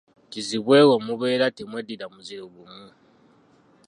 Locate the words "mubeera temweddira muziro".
1.05-2.45